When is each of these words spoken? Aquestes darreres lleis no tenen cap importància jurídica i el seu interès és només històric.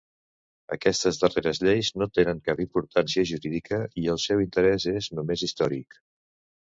Aquestes 0.75 1.17
darreres 1.23 1.59
lleis 1.65 1.89
no 2.01 2.07
tenen 2.19 2.41
cap 2.49 2.63
importància 2.65 3.25
jurídica 3.33 3.79
i 4.05 4.07
el 4.15 4.23
seu 4.23 4.41
interès 4.47 4.87
és 4.93 5.11
només 5.19 5.45
històric. 5.49 5.99